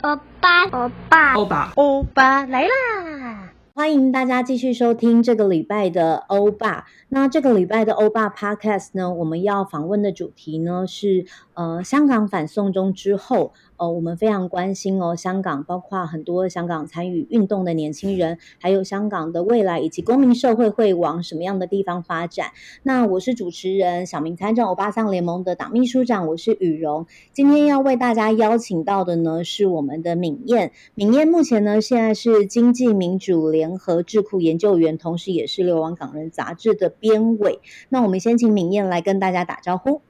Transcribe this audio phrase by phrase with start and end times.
[0.00, 3.52] 欧巴，欧巴，欧巴，欧巴来啦！
[3.74, 6.86] 欢迎大家继续收听这个礼拜的欧巴。
[7.10, 11.26] 那这个礼拜的欧巴 Podcast 呢，我们要访问的主题呢是
[11.58, 13.52] 呃香港反送中之后。
[13.80, 22.48] 呃，我们非常关心哦，香港包括很多香港参与运动的年轻人，还有香港的未来以及公民社会会往什么样的地方发展。
[22.82, 27.06] 那我是主持人小明参政欧巴桑联盟的党秘书长，我是雨蓉。
[27.32, 37.60] 今天要为大家邀请到的呢是我们的敏燕，敏燕目前呢现在是经济民主联合智库研究员，同时也是流亡港人杂志的编委。
[37.90, 40.00] 那我们先请敏燕来跟大家打招呼。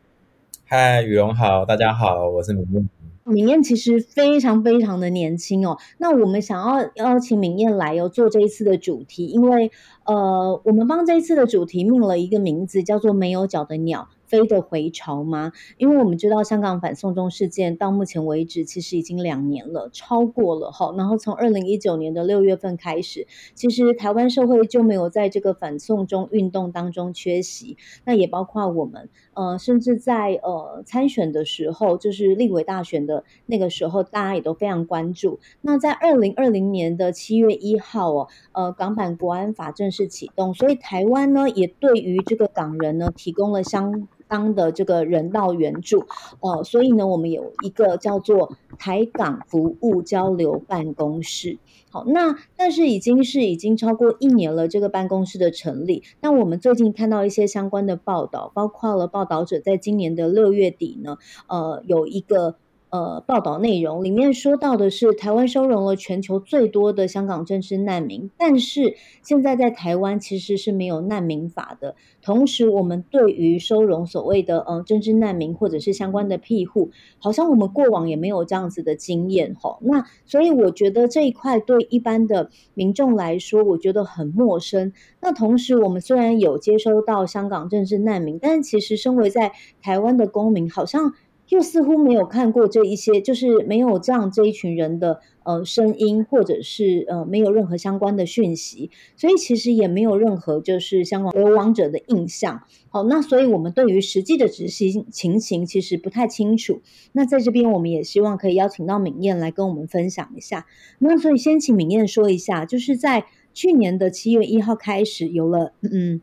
[0.71, 2.91] 嗨，雨蓉好，大家好，我是敏燕。
[3.25, 9.71] 敏燕其实非常非常的年轻哦，那我们想要邀请敏燕来哦做这一次的主题，因为
[10.05, 14.11] 呃，我们帮这一次的主题命了一个名字，叫做“没有脚的鸟”。
[14.29, 15.53] 飞的回潮吗？
[15.79, 20.93] 因为我们知道香港反送中事件到目前为止其实已经两年了，超过了哈。
[20.99, 27.79] 然后从二零一九年的六月份开始，其实台湾社会就没有在这个反送中运动当中缺席。
[28.05, 35.39] 那也包括我们，呃，甚至在呃参选的时候，就是立委大选的那个时候，大家也都非常关注。
[35.61, 46.07] 那在二零二零年的七月一号哦，呃，港版国安法正式启动，所以台湾呢也对于这个港人呢提供了相当的这个人道援助，
[46.41, 51.59] 哦，所以呢，我们有一个叫做台港服务交流办公室。
[51.91, 56.03] 好，那但是已经是已经超过一年了，这个办公室的成立。
[56.21, 61.17] 那我们最近看到一些相关的报道，包括了报道者在今年的六月底呢，
[61.49, 62.57] 呃，有一个。
[62.91, 71.97] 呃，报道内容里面说到的是，台湾收容了全球最多的香港政治难民，但是现在在台湾其实是没有难民法的。
[72.23, 79.79] 同时，我们对于收容所谓的呃政治难民或者是相关的庇护，好像我们过往也没有这样子的经验吼。
[79.83, 84.95] 那所以我觉得这一块对一般的民众来说，我觉得很陌生。
[85.21, 89.53] 那同时，我们虽然有接收到香港政治难民，但其实身为在
[89.83, 91.13] 台湾的公民，好像。
[91.49, 102.63] 又似乎没有看过这一些，就是没有这样这一群人的呃声音，或者是呃没有任何相关的讯息，所以其实也没有任何就是香港流亡者的印象。
[102.91, 106.83] 好，那所以我们对于实际的执行情形其实不太清楚。
[107.13, 110.67] 那在这边我们也希望可以邀请到敏燕来跟我们分享一下。
[110.99, 116.21] 那所以先请敏燕说一下，就是在去年的七月一号开始有了嗯。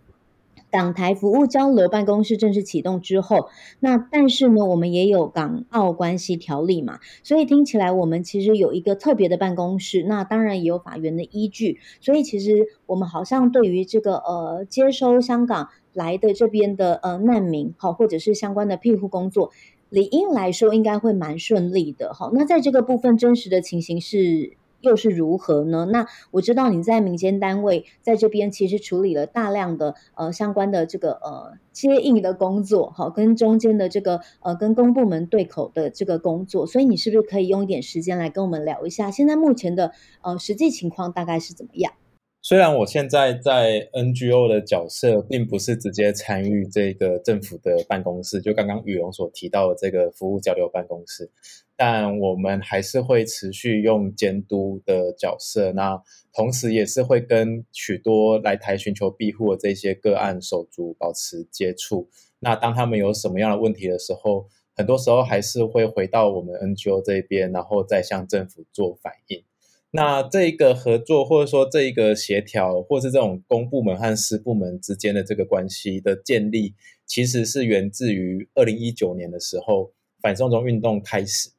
[0.76, 3.48] 港台服务交流办公室正式启动之后，
[3.80, 19.52] 那但是呢，我们也有港澳关系条例嘛，所以听起来我们其实有一个特别的办公室，那当然也有法源的依据，所以其实我们好像对于这个呃接收香港来的这边的呃难民，好或者是相关的庇护工作，
[19.90, 24.58] 理应来说应该会蛮顺利的，好，那在这个部分真实的情形是。
[24.82, 25.88] 又是如何呢？
[25.92, 39.92] 那我知道你在民间单位在这边其实处理了大量的呃相关的这个呃接应的工作，好，跟中间的这个呃跟公部门对口的这个工作，所以你是不是可以用一点时间来跟我们聊一下，现在目前的
[40.22, 41.94] 呃实际情况大概是怎么样？
[42.42, 51.32] 虽然我现在在 NGO 的角色，并不是直接参与这个政府的办公室，就刚刚雨龙所提到的这个服务交流办公室，
[51.78, 56.02] 但我们还是会持续用监督的角色，那
[56.34, 62.10] 同时也是会跟许多来台寻求庇护的这些个案手足保持接触。
[62.40, 69.44] 那当他们有什么样的问题的时候，很多时候还是会回到我们 NGO 这边，然后再向政府做反应。
[69.92, 76.74] 那这一个合作，或者说这一个协调，或是这种公部门和私部门之间的这个关系的建立，
[77.06, 81.55] 其实是源自于二零一九年的时候，反送中运动开始。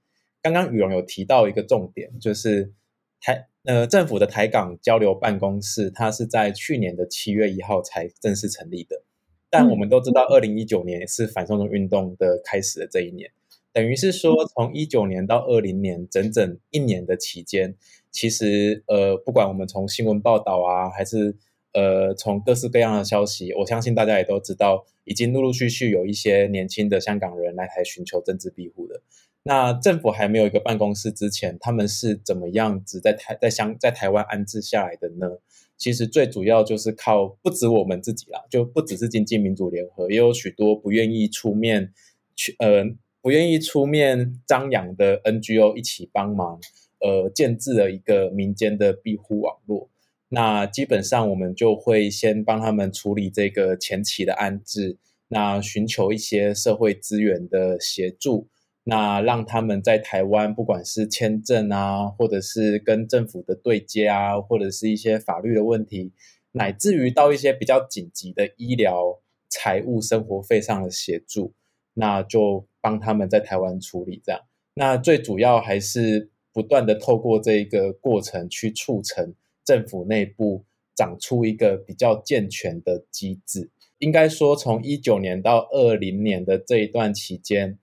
[0.47, 2.73] 刚刚雨蓉有提到一个重点，就是
[3.21, 9.03] 台呃政府的台港交流办公室，它是在去年的七月一号才正式成立的。
[9.51, 13.29] 但我们都知道，二零一九年是反送中运动的开始的这一年，
[13.73, 17.75] 等于是说从一九年到二零年整整一年的期间。
[18.13, 21.35] 其实，呃，不管我们从新闻报道啊，还是
[21.73, 29.03] 呃从各式各样的消息，我相信大家也都知道，已经陆陆续续有一些年轻的香港人来台寻求政治庇护的。
[29.47, 35.39] 那政府还没有一个办公室之前，他们是怎么样子在台在香在台湾安置下来的呢？
[35.77, 41.93] 其实最主要就是靠不止我们自己啦，就不只是经济民主联合，也有许多不愿意出面
[42.35, 42.85] 去呃
[43.23, 46.61] 不愿意出面张扬的 NGO 一起帮忙。
[46.99, 49.91] 呃，建置了一个民间的庇护网络。
[50.31, 54.97] 那基本上我们就会先帮他们处理这个前期的安置，
[55.29, 58.49] 那寻求一些社会资源的协助，
[58.89, 66.13] 那让他们在台湾不管是签证啊，或者是跟政府的对接啊，或者是一些法律的问题，
[66.53, 71.53] 乃至于到一些比较紧急的医疗、财务、生活费上的协助，
[71.95, 74.41] 那就帮他们在台湾处理这样。
[74.75, 79.35] 那最主要还是不断的透过这个过程去促成。
[79.65, 83.69] 政府内部长出一个比较健全的机制，
[83.99, 87.77] 应该说从一九年到二零年的这一段期间，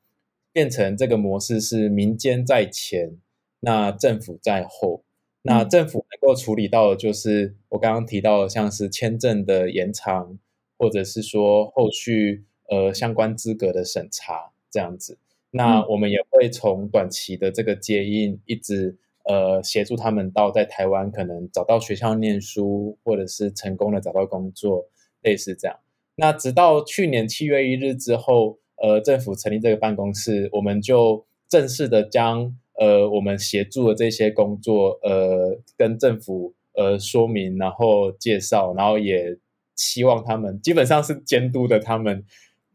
[0.53, 3.17] 变成这个模式是民间在前，
[3.59, 5.03] 那政府在后。
[5.41, 10.39] 那政府能够处理到的就是我刚刚提到的，像是签证的延长，
[10.77, 15.17] 或者是说后续呃相关资格的审查这样子。
[15.51, 18.97] 那我们也会从短期的这个接应一直。
[19.25, 24.89] 呃，协助他们到在台湾可能找到学校念书，或者是成功的找到工作，
[25.21, 25.79] 类似这样。
[26.17, 39.37] 那直到去年七月一日之后，呃，政府成立这个办公室，我们就正式的将呃我们协助的这些工作，呃，跟政府呃说明，然后介绍，然后也
[39.77, 42.25] 希望他们基本上是监督的，他们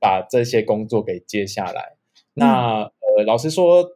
[0.00, 1.98] 把这些工作给接下来。
[2.32, 3.92] 那呃，老实说。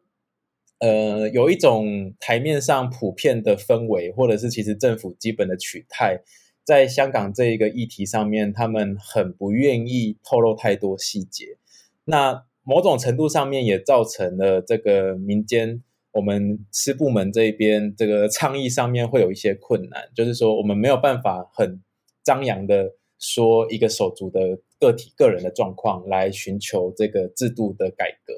[0.84, 6.20] 呃，有一种台面上普遍的氛围，或者是其实政府基本的取态，
[6.64, 11.56] 在香港这一个议题上面，他们很不愿意透露太多细节。
[12.04, 15.82] 那某种程度上面也造成了这个民间，
[16.12, 21.80] 我们师部门这边这个倡议上面会有一些困难，就是说我们没有办法很
[22.22, 28.34] 张扬的说一个手足的个体个人的状况来寻求这个制度的改革。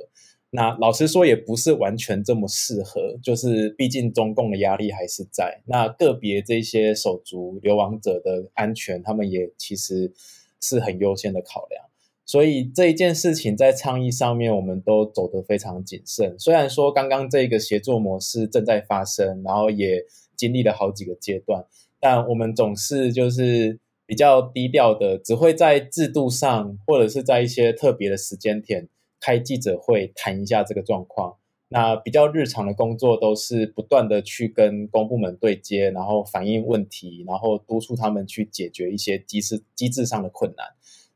[0.50, 5.62] 那老实说，也不是完全这么适合，就是毕竟中共的压力还是在。
[5.66, 10.12] 那个别这些手足流亡者的安全，他们也其实
[10.60, 11.84] 是很优先的考量。
[12.26, 16.38] 所以这一件事情在倡议上面，我们都走得非常谨慎。
[16.38, 20.04] 虽然说刚刚这个协作模式正在发生，然后也
[20.36, 21.64] 经历了好几个阶段，
[22.00, 28.88] 但我们总是就是比较低调的，只会在制度上，或者是在一些特别的时间点。
[29.20, 31.36] 开记者会谈一下这个状况，
[31.68, 40.66] 那比较日常的工作都是不断的去跟公部门对接，然后反映问题，然后督促他们去解决一些机制机制上的困难。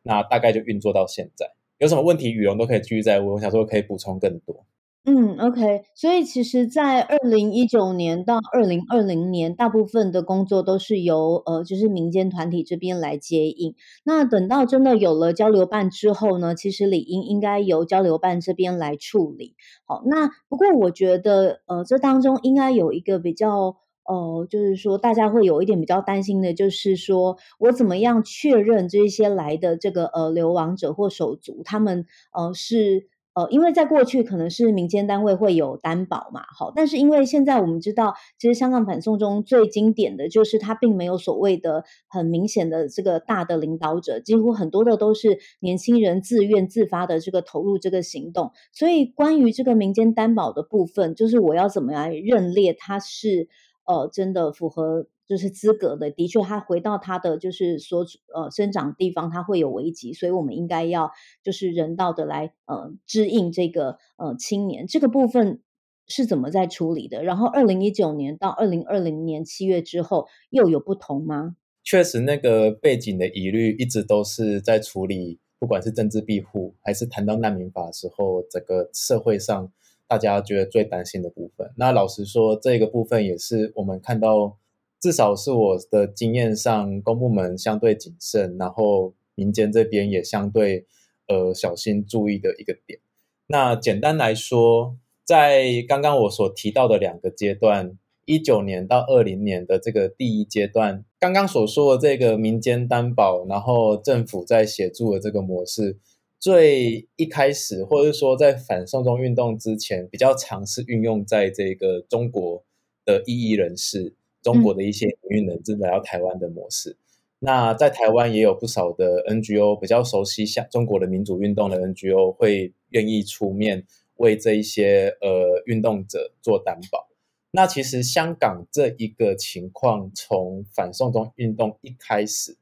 [0.03, 1.47] 那大概就运作到现在，
[1.79, 4.65] 有什么问题，语蓉都可以继续再问，我想说可以补充更多。
[5.05, 13.75] 嗯，OK，所以其实，在二零一九年到二零二零年，大部分的工作都是由呃，就是民间团体这边来接应。
[14.05, 19.55] 那等到真的有了交流办之后呢，其实理应应该由交流办这边来处理。
[19.87, 23.77] 好，那不过我觉得，呃，这当中应该有一个比较，
[24.09, 33.07] 呃，就是说大家会有一点比较担心的，就是说我怎么样确认这些来的这个呃流亡者或手足，他们呃是。
[33.35, 53.47] 呃，因为在过去可能是民间单位会有担保嘛，好，但是因为现在我们知道，其实香港反送中最经典的就是它并没有所谓的很明显的这个大的领导者，几乎很多的都是年轻人自愿自发的这个投入这个行动，所以关于这个民间担保的部分，就是我要怎么样认列它是
[53.89, 55.09] 呃真的符合。
[55.29, 58.03] 就是资格的，的确，他回到他的就是所
[58.35, 61.11] 呃生长地方，他会有危机，所以我们应该要
[61.43, 65.61] 就是人道的来呃支应这个呃青年，这个部分
[66.07, 67.23] 是怎么在处理的？
[67.23, 71.57] 然后二零一九年到二零二零年七月之后又有不同吗？
[71.85, 79.71] 确实，那个背景的疑虑一直都是在处理，不管是政治庇护还是谈到难民法的时候，整个社会上
[80.09, 81.71] 大家觉得最担心的部分。
[81.77, 84.59] 那老实说，这个部分也是我们看到。
[85.01, 90.87] 至少是我的经验上，公部门相对谨慎，然后民间这边也相对
[91.29, 92.99] 呃小心注意的一个点。
[93.47, 105.97] 那简单来说，在刚刚我所提到的两个阶段，一九年到二零年的这个第一阶段，刚刚所说的这个民间担保，然后政府在协助的这个模式，
[106.39, 112.65] 最一开始或者说在反送中运动之前，比较尝试运用在这个中国
[113.05, 114.15] 的异议人士。
[114.41, 116.97] 中国的一些营运人士来到台湾的模式，嗯、
[117.41, 123.85] 那在台湾也有不少的 NGO 比较熟悉像中国的民主运动的 NGO 会愿意出面
[124.17, 127.09] 为这一些呃运动者做担保。
[127.51, 132.57] 那其实香港这一个情况，从反送中运动一开始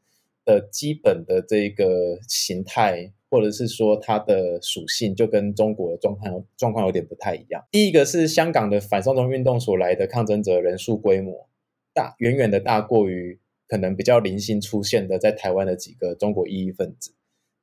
[0.46, 7.64] 的基本的这个形态，或者是说它的属性，就跟中国的状况状况有点不太一样。
[7.70, 11.48] 第一个是香港的反送中运动所来的抗争者人数规模。
[11.92, 17.14] 大远远的大过于可能比较零星出现的在台湾的几个中国异议分子。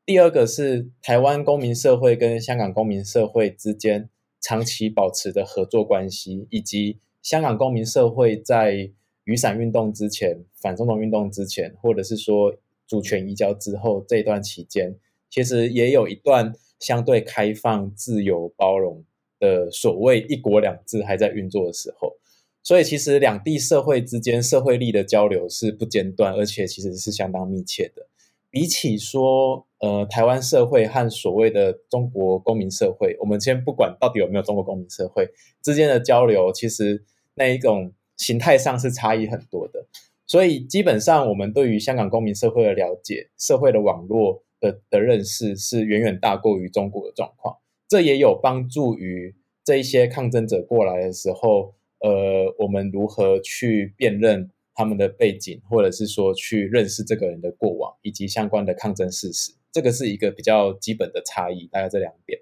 [0.05, 4.09] 第二个是台湾公民社会跟香港公民社会之间
[4.41, 8.91] 长期保持的合作关系，以及香港公民社会在
[9.23, 12.53] 雨伞运动之前、反送中运动之前，或者是说
[12.85, 14.95] 主权移交之后这段期间，
[15.33, 19.03] 其实也有一段相对开放、自由、包容
[19.39, 22.15] 的所谓“一国两制”还在运作的时候。
[22.61, 28.05] 所以，其实两地社会之间社会力的交流是不间断，而且其实是相当密切的。
[28.51, 35.27] 比起说，呃，台湾社会和所谓的中国公民社会，我们先不管到底有没有中国公民社会
[35.63, 39.87] 之间的交流，其实那一种形态上是差异很多的。
[40.27, 47.57] 所以基本上，我们对于香港公民社会的了解、社会的网络的的认识是远远大过于中国的状况。
[47.87, 54.49] 这也有帮助于这一些抗争者过来的时候，呃，我们如何去辨认。
[54.75, 62.39] 他们的背景，或者是说去认识这个人的过往以及相关的抗争事实，这个是一个比较基本的差异，大概这两点。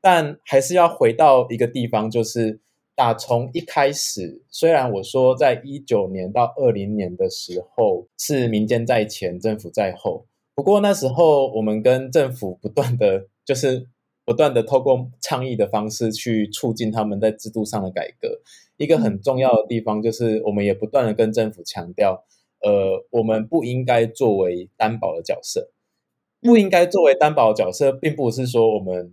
[0.00, 2.60] 但还是要回到一个地方，就是
[2.94, 13.88] 打从一开始，虽然我说在一九年到二零年的时候是民间在前，政府在后，不过那时候我们跟政府不断的就是。
[14.24, 18.40] 不断的透过倡议的方式去促进他们在制度上的改革。
[18.76, 22.24] 一个很重要的地方就是，我们也不断的跟政府强调，
[22.60, 25.72] 呃，我们不应该作为担保的角色，
[26.40, 29.12] 不应该作为担保的角色，并不是说我们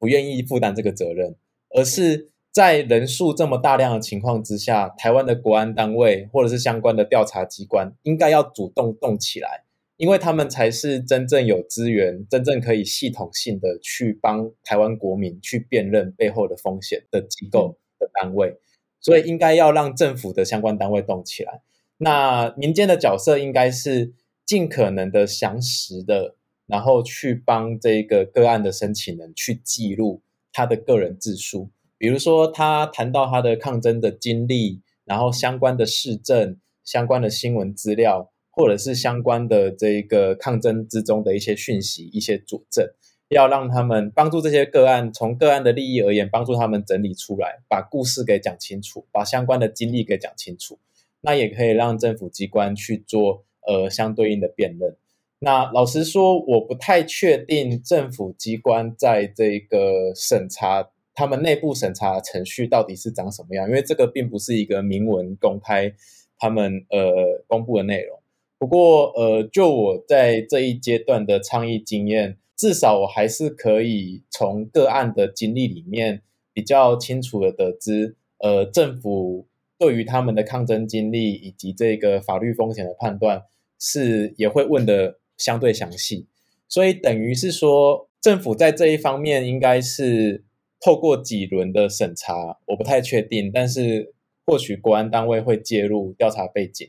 [0.00, 1.36] 不愿意负担这个责任，
[1.70, 9.62] 而是在人数这么大量的情况之下，台湾的国安单位或者是相关的调查机关，应该要主动动起来。
[10.00, 18.58] 因为他们才是真正有资源、真正可以系统性的去帮台湾国民去辨认背后的风险的机构的单位，
[18.98, 21.60] 所以应该要让政府的相关单位动起来。
[21.98, 24.14] 那民间的角色应该是
[24.46, 26.34] 尽可能的详实的，
[26.66, 38.32] 然后去帮这个个案的申请人去记录他的个人自述，比如说他谈到他的抗争的经历，然后相关的市政、相关的新闻资料。
[38.60, 42.86] 或者是相关的这一个抗争之中的一些讯息、一些佐证，
[43.30, 50.78] 要让他们帮助这些个案，从个案的利益而言，帮助他们整理出来，把故事给讲清楚，把相关的经历给讲清楚。
[51.22, 54.94] 那也可以让政府机关去做呃相对应的辨认。
[55.38, 65.90] 那老实说，我不太确定政府机关在这个审查他们内部审查程序到底是长什么样，因为这个并不是一个明文公开
[66.38, 68.19] 他们呃公布的内容。
[68.60, 76.20] 不过，呃，就我在这一阶段的倡议经验，至少我还是可以从个案的经历里面
[76.52, 79.46] 比较清楚的得知，呃，政府
[79.78, 83.44] 对于他们的抗争经历以及这个法律风险的判断
[83.78, 86.26] 是也会问得相对详细，
[86.68, 90.44] 所以等于是说，政府在这一方面应该是
[90.78, 94.12] 透过几轮的审查，我不太确定，但是
[94.44, 96.86] 或许国安单位会介入调查背景。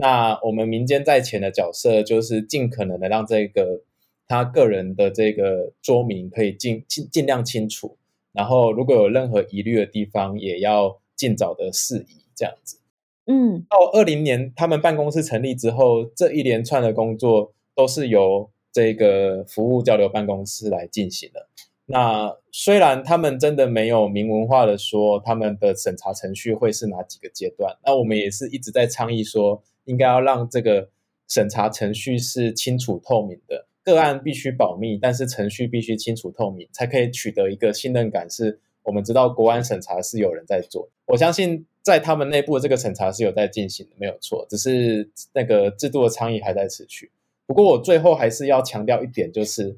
[0.00, 3.82] 那我们民间在前的角色，就是尽可能的让这个
[4.28, 7.96] 他个人的这个说明可以尽尽尽量清楚，
[8.32, 12.78] 然后如果有任何疑虑的地方，也要尽早的释疑，这样子。
[13.26, 21.48] 嗯，到二零年他们办公室成立之后，这一连串的工作都是由这个服务交流办公室来进行的。
[21.86, 29.60] 那虽然他们真的没有明文化的说他们的审查程序会是哪几个阶段，那我们也是一直在倡议说。
[29.88, 30.90] 应该要让这个
[31.26, 38.28] 审查程序是清楚透明的，个案必须保密，但是程序必须清楚透明，才可以取得一个信任感。
[38.28, 44.46] 是我们知道国安审查是有人在做，我相信在他们内部的这个审查是有在进行的，没有错。
[44.50, 47.10] 只是那个制度的倡议还在持续。
[47.46, 49.74] 不过我最后还是要强调一点，就是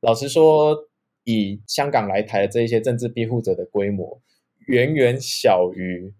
[0.00, 0.76] 老实说，
[1.22, 4.20] 以香港来台的这一些政治庇护者的规模，
[4.66, 6.12] 远远小于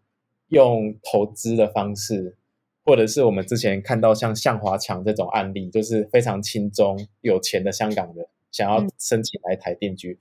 [0.48, 2.36] 用投资的方式。
[2.84, 10.18] 或者是我们之前看到像向华强这种案例，就是非常轻中、有钱的香港人想要申请来台定居，嗯、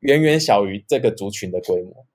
[0.00, 2.06] 远远小于这个族群的规模。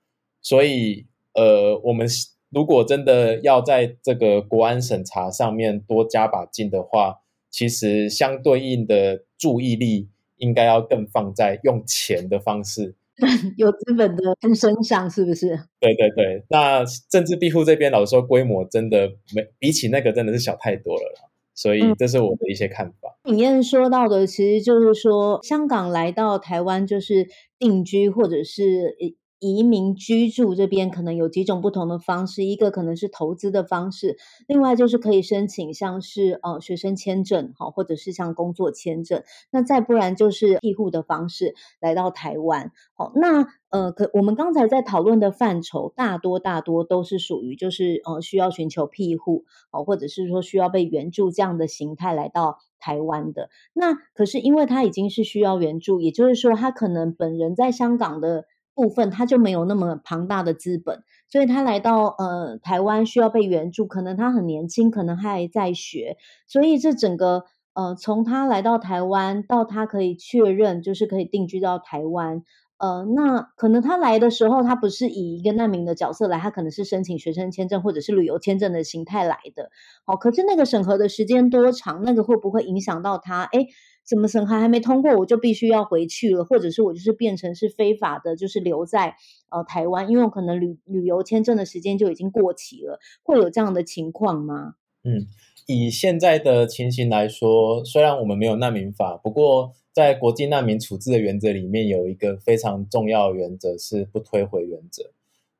[0.42, 2.08] 所以，呃，我们
[2.50, 12.96] 如果真的要在这个国安审查上面多加把劲的话，其实相对应的注意力应该要更放在用钱的方式。
[13.58, 15.50] 有资本的人身上是不是？
[15.80, 23.18] 对对对，那政治庇护这边老实说规模真的没比起那个真的是小太多了啦，所以这是我的一些看法。
[23.24, 27.28] 敏燕说到的其实就是说，香港来到台湾就是
[27.60, 28.96] 定居或者是
[29.42, 34.18] 移民居住这边可能有几种不同的方式，一个可能是投资的方式，
[34.48, 42.72] 另外就是可以申请像是呃学生签证哈，或者是像工作签证，那再不然就是庇护的方式来到台湾。
[42.94, 53.50] 好，那呃可我们刚才在讨论的范畴，大多大多都是属于就是呃需要寻求庇护哦，或者是说需要被援助这样的形态来到台湾的。
[53.74, 58.46] 那可是因为他已经是需要援助，也就是说他可能本人在香港的。
[58.82, 67.44] 部分他就没有那么庞大的资本，所以他来到呃台湾需要被援助，可能他很年轻，可能还在学，所以这整个
[67.76, 72.42] 呃从他来到台湾到他可以确认就是可以定居到台湾，
[72.80, 79.70] 呃那可能他来的时候他不是以一个难民的角色来，他可能是申请学生签证或者是旅游签证的形态来的，
[80.06, 83.44] 好，可是那个审核的时间多长，那个会不会影响到他？
[83.54, 83.68] 诶
[84.04, 89.16] 怎么审核还没通过，我就必须要回去了，或者是我就是变成是非法的，就是留在
[89.50, 94.76] 呃台湾，因为我可能旅旅游签证的时间就已经过期了，会有这样的情况吗？
[95.04, 95.26] 嗯，
[95.68, 105.12] 以现在的情形来说，虽然我们没有难民法，不过在国际难民处置的原则里面，有一个非常重要的原则是不推回原则，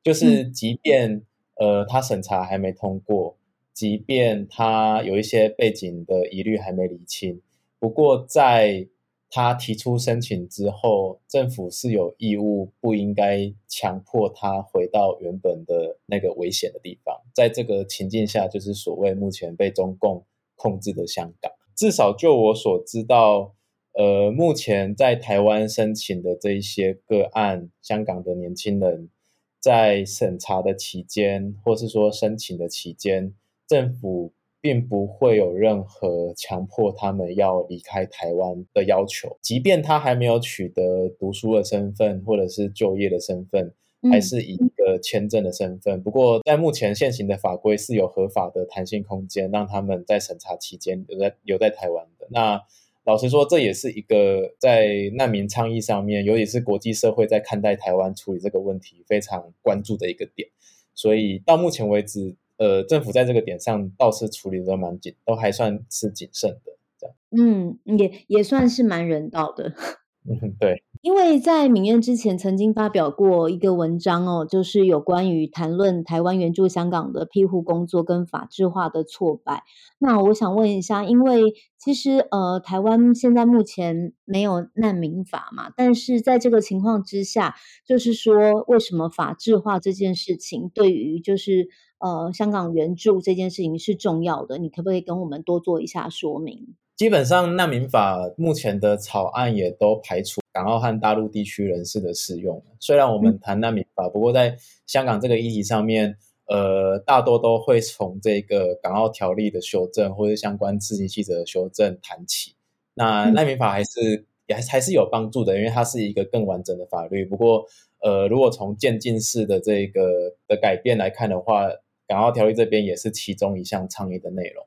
[0.02, 1.22] 就是即便、
[1.56, 3.36] 嗯、呃他审查还没通过，
[3.72, 7.40] 即便他有一些背景的疑虑还没理清。
[7.82, 8.86] 不过，在
[9.28, 17.20] 他提出申请之后，政府是有义务不应该强迫他回到原本的那个危险的地方。
[17.34, 20.24] 在这个情境下，就是所谓目前被中共
[20.54, 21.50] 控制的香港。
[21.74, 23.56] 至少就我所知道，
[23.94, 29.10] 呃，目前在台湾申请的这一些个案，香港的年轻人
[29.58, 33.34] 在审查的期间，或是说申请的期间，
[33.66, 34.32] 政府。
[34.62, 43.74] 并不会有任何强迫他们要离开台湾的要求，即便他还没有取得读书的身份或者是就业的身份，
[44.08, 45.98] 还是以一个签证的身份。
[45.98, 52.28] 嗯、不过，在目前现行的法规是有合法的弹性空间，让他们在审查期间留在留在台湾的。
[52.30, 52.62] 那
[53.04, 60.48] 老实说，这也是一个在难民倡议上面，尤其是国际社会在看待台湾处理这个问题非常关注的一个点。
[60.94, 62.36] 所以到目前为止。
[62.62, 67.16] 呃，政府在这个点上倒是处理的蛮紧，都还算是谨慎的，这样。
[67.36, 69.72] 嗯，也也算是蛮人道的。
[70.24, 70.84] 嗯，对。
[71.00, 79.64] 因为在敏燕之前曾经发表过一个文章哦，就是有关于谈论台湾援助香港的庇护工作跟法制化的挫败。
[79.98, 91.66] 那我想问一下，因为其实呃，台湾现在目前没有难民法嘛，但是在这个情况之下，就是说为什么法制化这件事情对于就是。
[92.02, 96.74] 呃，香港援助这件事情是重要的，你可不可以跟我们多做一下说明？
[96.96, 102.60] 基本上，难民法目前的草案也都排除港澳和大陆地区人士的适用。
[102.80, 112.56] 虽然我们谈难民法，嗯、不过在香港这个议题上面，呃，大多都会从这个港澳条例的修正或者相关施行细则的修正谈起。
[112.94, 117.24] 那难民法还是、嗯、也还还是有帮助的，因为它是一个更完整的法律。
[117.24, 117.64] 不过，
[118.00, 121.68] 呃，如果从渐进式的这个的改变来看的话，
[122.12, 124.66] 港澳条例这边也是其中一项倡议的内容。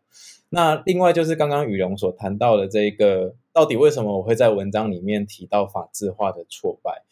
[0.49, 7.03] 那另外就是刚刚宇龙所谈到的这个，到底为什么我会在文章里面提到法制化的挫败？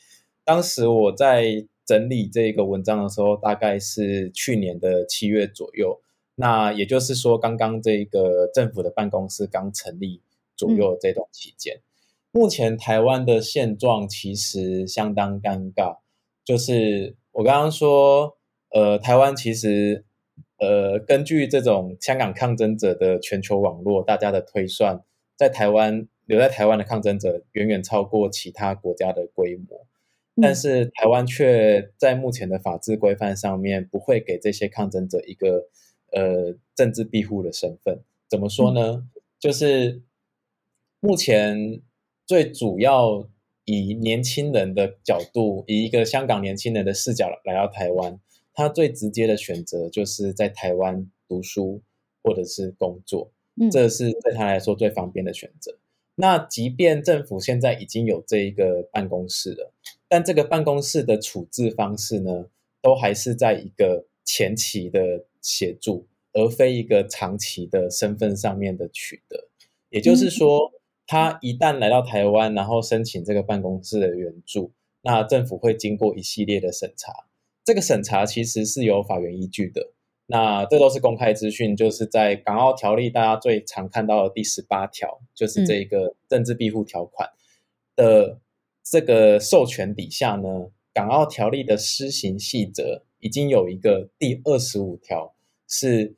[0.43, 6.01] 当时我在整理这个文章的时候，大概是去年的七月左右。
[6.35, 10.19] 那也就是说，刚刚这个政府的办公室刚成立
[10.55, 11.83] 左右这段期间，嗯、
[12.31, 15.97] 目前台湾的现状其实相当尴尬。
[16.43, 18.37] 就是我刚刚说，
[18.69, 20.05] 呃，台湾其实。
[20.63, 25.03] 呃，根据这种香港抗争者的全球网络，大家的推算，
[25.35, 29.85] 在台湾留在台湾的抗争者远远超过其他国家的规模，
[30.41, 35.67] 但是台湾却在目前的法制规范上面不会给这些抗争者一个
[36.13, 37.99] 呃政治庇护的身份。
[38.29, 39.05] 怎么说呢？
[39.39, 40.01] 就是
[41.01, 41.81] 目前
[42.25, 43.27] 最主要
[43.65, 48.17] 以年轻人的角度，以一个香港年轻人的视角来到台湾。
[48.53, 51.81] 他最直接的选择就是在台湾读书
[52.23, 53.31] 或者是工作，
[53.71, 55.77] 这是对他来说最方便的选择。
[56.15, 59.73] 那即便政府现在已经有这一个办公室了，
[60.07, 62.45] 但这个办公室的处置方式呢，
[62.81, 69.47] 都还是在一个前期的协助，而非一个长期的身份上面的取得。
[69.89, 70.71] 也就是说，
[71.07, 77.11] 他一旦来到台湾，然后申请这个办公室的援助，那政府会经过一系列的审查。
[77.63, 79.91] 这个审查其实是有法源依据的，
[80.25, 87.29] 那这都是公开资讯，就是在港澳条例大家最常看到的第十八条，就是这个政治庇护条款
[87.95, 88.39] 的
[88.83, 95.33] 这个授权底下呢，港澳条例的施行细则已经有一个第二十五条，
[95.67, 96.15] 是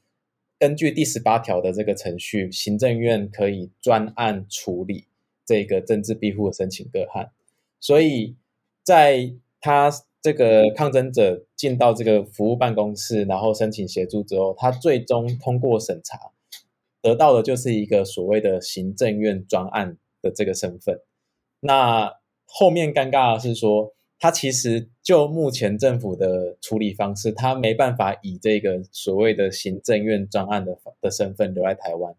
[0.58, 5.06] 根据第十八条的这个程序，行政院可以专案处理
[5.46, 7.30] 这个政治庇护的申请个案。
[7.80, 8.36] 所以，
[8.82, 9.32] 在
[9.62, 9.92] 他
[10.26, 16.18] 这个抗争者进到这个服务办公室，然后申请协助之后，他最终通过审查，
[17.00, 21.00] 得到的就是一个所谓的行政院专案的这个身份。
[21.60, 22.12] 那
[22.48, 32.16] 后面尴尬的是说，他其实就目前政府的处理方式，他没办法以这个所谓的行政院专案的的身份留在台湾，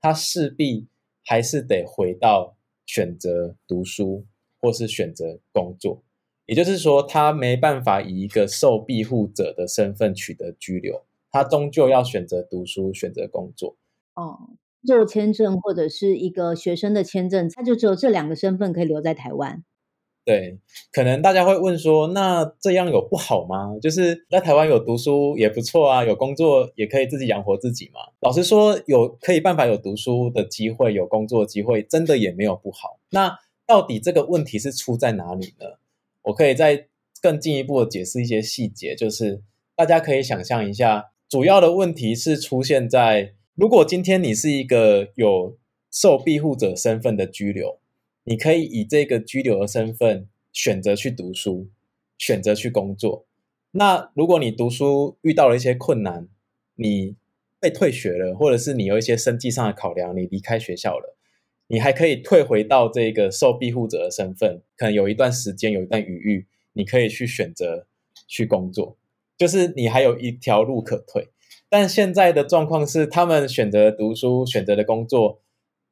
[0.00, 0.86] 他势必
[1.22, 4.24] 还是得回到选择读书
[4.58, 6.02] 或是选择工作，
[6.46, 13.76] 也就是说，他没办法以一个受庇护者的身份取得居留，他终究要选择读书，选择工作。
[14.14, 14.50] 哦，
[14.84, 19.62] 做签证或者是一个学生的签证，他就只有这两个身份可以留在台湾。
[20.24, 20.60] 对，
[20.92, 23.76] 可能大家会问说，那这样有不好吗？
[23.80, 28.00] 就是在台湾有读书也不错啊，有工作也可以自己养活自己嘛。
[28.20, 33.00] 老实说，有可以办法有读书的机会，有工作机会，真的也没有不好。
[33.10, 35.66] 那到底这个问题是出在哪里呢？
[36.22, 36.88] 我可以再
[37.20, 39.42] 更进一步的解释一些细节，就是
[39.76, 45.58] 大家可以想象一下，主要的问题是出现在，如果今天你是一个有
[45.90, 47.78] 受庇护者身份的居留。
[48.24, 51.68] 你可以以这个居留的身份选择去读书，
[52.16, 53.26] 选择去工作。
[53.72, 56.28] 那如果你读书遇到了一些困难，
[56.76, 57.16] 你
[57.58, 61.16] 被退学了，或者是你有一些生计上的考量，你离开学校了，
[61.72, 67.88] 你还可以退回到这个受庇护者的身份，可能有一段时间有一段余裕，你可以去选择
[68.28, 68.96] 去工作，
[69.36, 71.30] 就是你还有一条路可退。
[71.68, 75.40] 但现在的状况是，他们选择读书，选择的工作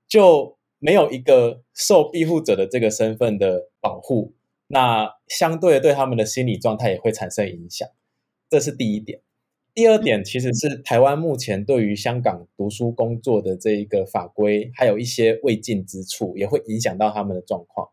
[0.06, 0.58] 就。
[0.82, 4.32] 没有一个受庇护者的这个身份的保护，
[4.68, 7.86] 那相对对他们的心理状态也会产生影响，
[8.48, 9.20] 这是第一点。
[9.74, 17.88] 第二点其实是台湾目前对于香港读书工作的这一个法规，还有一些未尽之处，也会影响到他们的状况。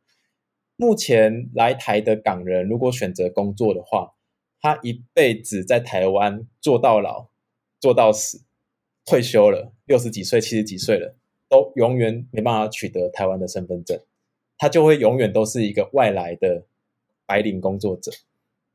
[0.75, 4.13] 目前来台的港人如果选择工作的话，
[4.59, 7.29] 他一辈子在台湾做到老，
[7.79, 8.41] 做到死，
[9.05, 11.15] 退休了，六十几岁、七十几岁了。
[11.49, 13.97] 都永远没办法取得台湾的身份证，
[14.57, 16.65] 他就会永远都是一个外来的
[17.25, 18.11] 白领工作者，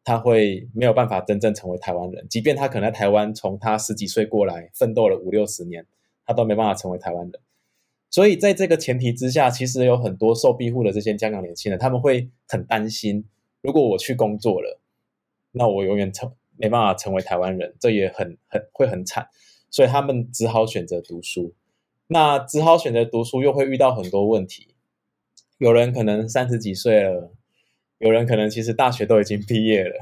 [0.05, 2.27] 他会没有办法真正成为台湾人。
[2.29, 5.87] 即便他可能在台湾从他十几岁过来奋斗了五六十年，
[6.25, 7.41] 他都没办法成为台湾人。
[8.11, 13.25] 所以在这个前提之下，其实有很多受庇护的这些香港年轻人，他们会很担心，
[13.63, 14.81] 如果我去工作了，
[15.53, 19.29] 那我永远成没办法成为台湾人，这也很很会很惨。
[19.71, 21.55] 所以他们只好选择读书。
[22.09, 24.75] 那只好选择读书，又会遇到很多问题。
[25.57, 27.33] 有人可能三十几岁了，
[28.03, 29.95] 有人可能其实大学都已经毕业了，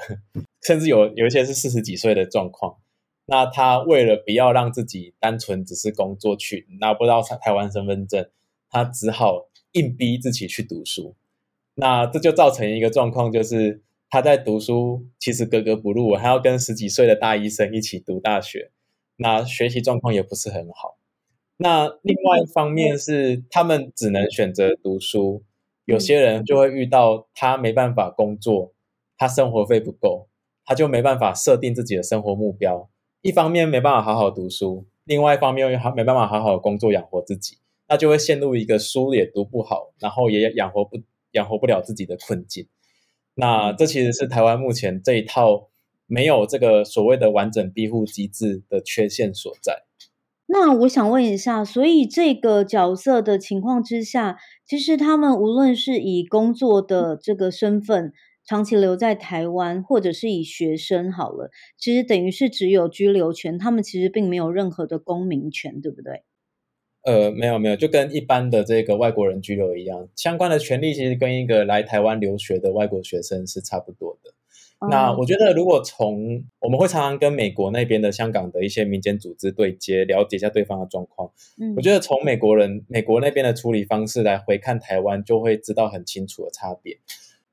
[0.63, 2.79] 甚至有有一些是四十几岁的状况。
[3.27, 8.29] 那他为了不要让自己单纯只是工作去拿不到台湾身份证，
[8.71, 11.15] 他只好硬逼自己去读书。
[11.75, 18.71] 那这就造成一个状况，就是他在读书其实格格不入，还要跟十几岁的大医生一起读大学，
[19.17, 20.99] 那学习状况也不是很好。
[21.59, 25.45] 那另外一方面是，他们只能选择读书，
[25.91, 28.73] 有些人就会遇到他没办法工作，
[29.19, 30.29] 他生活费不够，
[30.65, 32.89] 他就没办法设定自己的生活目标。
[33.23, 40.99] 一方面没办法好好读书，另外一方面又没办法好好工作养活自己，那就会陷入一个书也读不好，然后也养活不
[41.33, 42.67] 养活不了自己的困境。
[43.35, 45.69] 那这其实是台湾目前这一套
[46.07, 49.85] 没有这个所谓的完整庇护机制的缺陷所在。
[50.53, 54.37] 那我想问一下，所以这个角色的情况之下，
[54.67, 58.13] 其实他们无论是以工作的这个身份
[58.45, 66.25] 长期留在台湾，或者是以学生好了，其实等于是只有居留权，他们其实并没有任何的公民权，对不对？
[67.03, 74.35] 呃，没有没有，就跟一般的这个外国人居留一样，相关的权利其实跟一个来台湾留学的外国学生是差不多的。
[74.89, 81.31] 那我觉得，如果从我们会常常跟美国那边的香港的一些民间组织对接，了解一下对方的状况。
[81.61, 86.99] 嗯，我觉得从美国人美国那边的处理方式来回看台湾，就会知道很清楚的差别。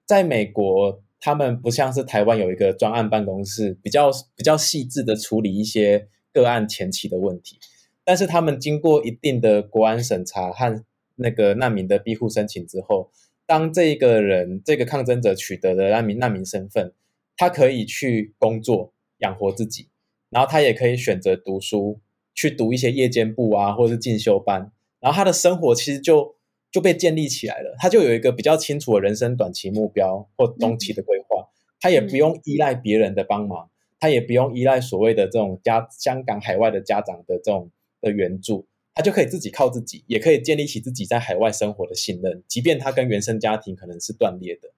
[0.05, 7.57] 在美国，他们不像是台湾有一个专案办公室，比较比较细致的处理一些个案前期的问题，
[8.05, 10.81] 但是他们经过一定的国安审查和
[11.17, 13.11] 那个难民的庇护申请之后，
[13.45, 16.93] 当这个人这个抗争者取得了难民难民身份。
[17.38, 19.88] 他可以去工作养活自己，
[20.30, 22.02] 然后他也可以选择读书，
[22.34, 26.36] 去读一些夜间部啊，或者是进修班，然后他的生活其实就
[26.71, 31.47] 就被建立起来了，他就有一个比较清楚的人生短期目标或中期的规划，
[31.80, 33.69] 他也不用依赖别人的帮忙，
[34.00, 37.71] 他也不用依赖所谓的这种家香港海外的家长的这种
[38.02, 44.73] 的援助，他就可以自己靠自己，也可以建立起自己在海外生活的信任，即便他跟原生家庭可能是断裂的。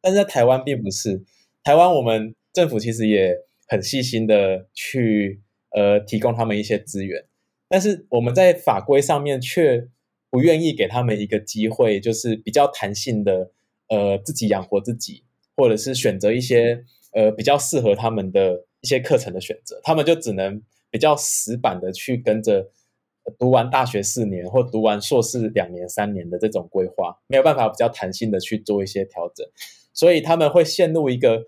[0.00, 1.24] 但是在台湾并不是，
[1.68, 5.42] 台湾我们政府其实也很细心的去
[5.76, 7.26] 呃提供他们一些资源，
[7.68, 9.86] 但是我们在法规上面却
[10.30, 13.50] 不愿意给他们一个机会，就是比较弹性的
[13.90, 15.24] 呃自己养活自己，
[15.58, 22.70] 或者是选择一些呃比较适合他们的一些课程的选择，他们就只能比较死板的去跟着
[23.38, 29.46] 读完大学四年或读完硕士两年三年的这种规划，没有办法比较弹性的去做一些调整。
[29.92, 31.44] 所以他们会陷入一个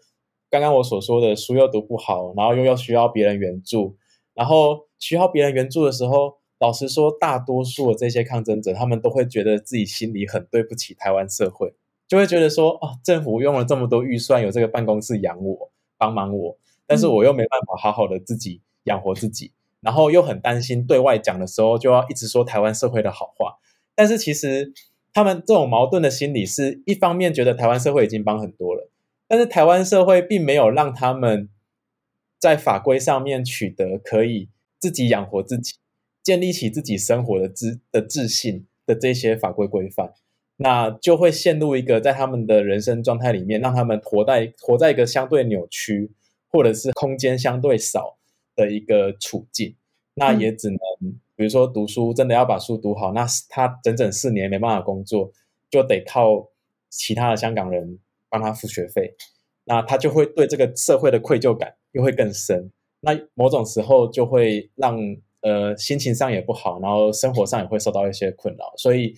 [0.50, 3.96] 刚刚我所说的书又读不好，然后又要需要别人援助，
[4.34, 11.72] 然后需要别人援助的时候，老实说，大多数的这些抗争者，他们都会觉得自己心里很对不起台湾社会，
[12.08, 23.58] 就会觉得说，哦，政府用了这么多预算，有这个办公室养我，帮忙我，但是我又没办法好好的自己养活自己，然后又很担心对外讲的时候就要一直说台湾社会的好话，
[23.94, 24.72] 但是其实。
[25.12, 28.89] 他们这种矛盾的心理是一方面觉得台湾社会已经帮很多了，
[29.30, 31.48] 但是台湾社会并没有让他们
[32.36, 34.48] 在法规上面取得可以
[34.80, 35.74] 自己养活自己、
[36.20, 40.12] 建立起自己生活的自的自信的这些法规规范，
[40.56, 46.10] 那就会陷入一个在他们的人生状态里面，让他们活在活在一个相对扭曲
[46.48, 48.18] 或者是空间相对少
[48.56, 49.76] 的一个处境，
[50.14, 50.78] 那也只能。
[51.36, 55.32] 比如说读书真的要把书读好，那他整整四年没办法工作，
[55.70, 56.50] 就得靠
[56.90, 57.98] 其他的香港人
[58.30, 59.14] 帮他付学费，
[59.64, 64.98] 那他就会对这个社会的愧疚感又会更深，那某种时候就会让
[65.42, 68.72] 呃心情上也不好，然后生活上也会受到一些困扰。
[68.76, 69.14] 所以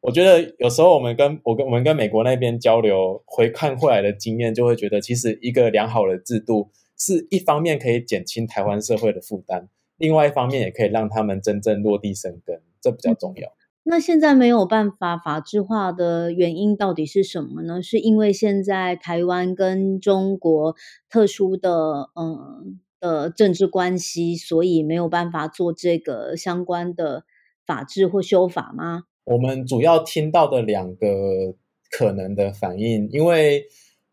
[0.00, 9.68] 我觉得有时候我们跟我跟我们跟美国那边交流回看过来的经验，就会觉得其实一个良好的制度是一方面可以减轻台湾社会的负担。
[9.96, 13.52] 另外一方面，也可以让他们真正落地生根，这比较重要。
[13.82, 17.82] 那现在没有办法法制化的原因到底是什么呢？
[17.82, 20.76] 是因为现在台湾跟中国
[21.08, 27.24] 特殊的嗯的政治关系，所以没有办法做这个相关的
[27.66, 29.04] 法制或修法吗？
[29.24, 31.54] 我们主要听到的两个
[31.90, 33.64] 可能的反应，因为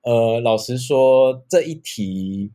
[0.04, 2.54] 呃，老实说这一题。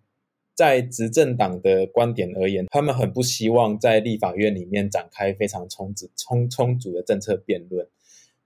[0.55, 7.89] 在执政党的观点而言，他们很不希望在立法院里面展开非常充足、充充足的政策辩论。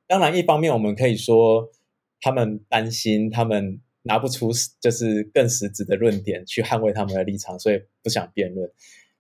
[0.07, 1.71] 当然，一方面我们可以说
[2.21, 8.71] 他们担心他们拿不出就是更实质的论点去捍卫他们的立场，所以不想辩论。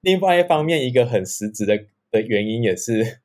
[0.00, 1.76] 另外一方面，一个很实质的
[2.12, 3.18] 的原因也是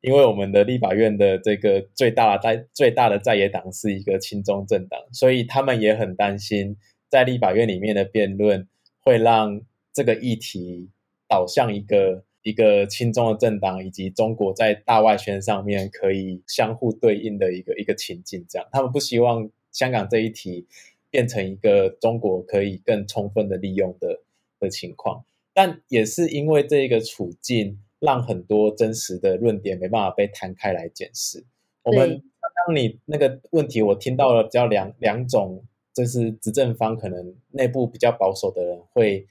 [0.00, 6.76] 因为我们的立法院的这个最大在最大的在野党是一个亲中政党，所以他们也很担心
[7.08, 8.66] 在立法院里面的辩论。
[9.06, 9.60] 会让
[9.92, 10.90] 这个议题
[11.28, 20.66] 导向一个一个亲中的政党以及中国在大外宣上面可以相互对应的一个一个情境，这样他们不希望香港这一题
[21.08, 24.22] 变成一个中国可以更充分的利用的
[24.58, 31.44] 的情况，但也是因为这一个处境，让很多真实的论点没办法被摊开来检视。
[31.84, 35.64] 我们刚刚你那个问题，我听到了比较两两种。
[35.96, 39.26] 这是执政方可能内部比较保守的人会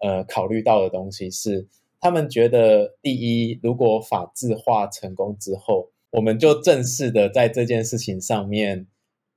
[0.00, 1.66] 呃考虑到的东西是，
[1.98, 8.86] 他们觉得第一，如果法制化成功之后，我们就正式的在这件事情上面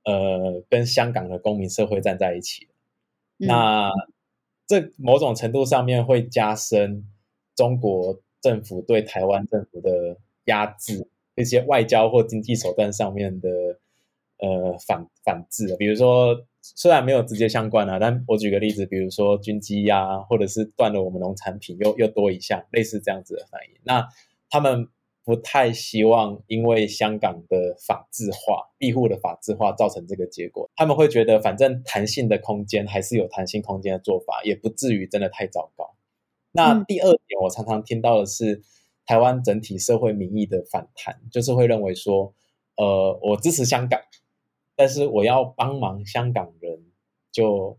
[0.04, 2.68] 呃跟香港的公民社会站在一起，
[3.38, 3.90] 嗯、那
[4.66, 7.08] 这某种程度上面会加深
[7.56, 13.48] 中国政府对台湾政府的压制，一些外交或经济手段上面的
[14.36, 16.44] 呃反反制，比如说。
[16.74, 23.78] 虽然没有直接相关啊，但我举个例子，比如说军机呀，或者是断了我们农产品又又多一项，类似这样子的反应。
[23.82, 24.08] 那
[24.48, 24.88] 他们
[25.24, 30.70] 不太希望因为香港的法制化、庇护的法制化造成这个结果。
[30.74, 35.94] 他们会觉得，反正弹性的空间还是有弹性空间的做法，也不至于真的太糟糕。
[36.52, 38.62] 那第二点，我常常听到的是
[39.04, 42.32] 台湾整体社会民意的反弹，就是会认为说，
[42.76, 44.00] 呃，我支持香港。
[44.76, 46.84] 但是我要帮忙香港人，
[47.30, 47.78] 就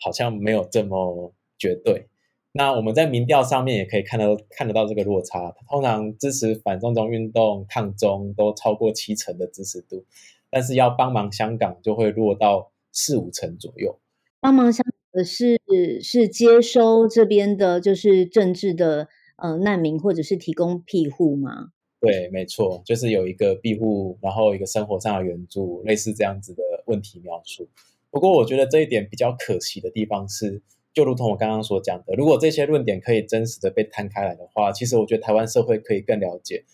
[0.00, 2.08] 好像没有这么绝对。
[2.52, 5.54] 那我们在民调上面也可以看到看得到这个落差。
[5.68, 10.04] 通常支持反送中运动、抗中都超过七成的支持度，
[10.50, 14.00] 但是要帮忙香港就会落到四五成左右。
[14.40, 15.60] 帮忙香港的是
[16.02, 21.68] 是接收这边的，就是政治的呃难民，或者是提供庇护吗？
[22.00, 27.68] 对，没错，就是有一个庇护，然后一个生活上的援助，类似这样子的问题描述。
[28.10, 30.62] 不过我觉得这一点比较可惜的地方是，
[30.94, 36.64] 就如同我刚刚所讲的，如果这些论点可以真实的被摊开来的话，其实我觉得台湾社会可以更了解，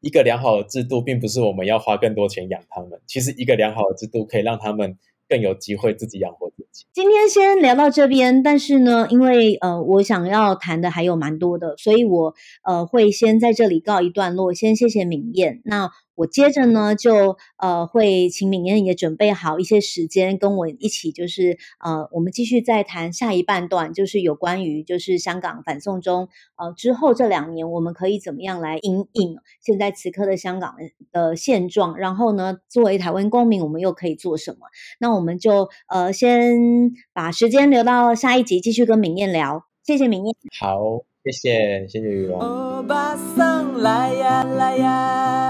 [0.00, 4.98] 一个良好的制度并不是我们要花更多钱养他们，其实一个良好的制度可以让他们。
[5.30, 6.59] 更有机会自己养活自
[6.92, 14.54] 今天先聊到这边，但是呢，因为呃，我想要谈的还有蛮多的，所以我呃会先在这里告一段落。
[14.54, 15.60] 先谢谢旻燕。
[15.64, 15.90] 那。
[16.20, 26.28] 我接着呢，就呃会请敏燕也准备好一些时间，跟我一起，就是呃我们继续再谈下一半段，就是有关于就是香港反送中
[26.58, 30.74] 呃之后这两年，我们可以怎么样来因应现在此刻的香港
[31.10, 34.66] 的现状，然后呢，作为台湾公民，我们又可以做什么？
[34.98, 39.64] 那我们就呃先把时间留到下一集，继续跟敏燕聊。
[39.82, 40.34] 谢谢敏燕。
[40.60, 41.06] 好。
[41.22, 42.40] 谢谢，谢谢雨龙。
[42.40, 45.49] 欧巴桑来呀来呀，欧吉桑来呀来呀。